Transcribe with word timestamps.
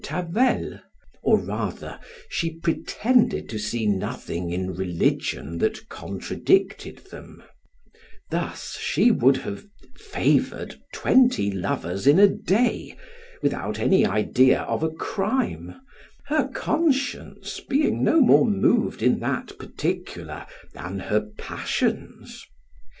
Tavel, 0.03 0.79
or 1.21 1.37
rather 1.39 1.99
she 2.27 2.55
pretended 2.57 3.47
to 3.49 3.59
see 3.59 3.85
nothing 3.85 4.49
in 4.49 4.73
religion 4.73 5.59
that 5.59 5.89
contradicted 5.89 6.97
them; 7.11 7.43
thus 8.31 8.79
she 8.79 9.11
would 9.11 9.37
have 9.37 9.65
favored 9.95 10.79
twenty 10.91 11.51
lovers 11.51 12.07
in 12.07 12.17
a 12.17 12.27
day, 12.27 12.97
without 13.43 13.77
any 13.77 14.03
idea 14.03 14.61
of 14.61 14.81
a 14.81 14.89
crime, 14.89 15.79
her 16.25 16.47
conscience 16.47 17.59
being 17.59 18.03
no 18.03 18.21
more 18.21 18.47
moved 18.47 19.03
in 19.03 19.19
that 19.19 19.51
particular 19.59 20.47
than 20.73 20.97
her 20.97 21.27
passions. 21.37 22.43